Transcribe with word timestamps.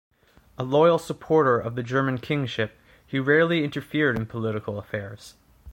A 0.57 0.63
loyal 0.63 0.97
supporter 0.97 1.59
of 1.59 1.75
the 1.75 1.83
German 1.83 2.17
kingship, 2.17 2.75
he 3.05 3.19
rarely 3.19 3.63
interfered 3.63 4.17
in 4.17 4.25
political 4.25 4.79
affairs. 4.79 5.35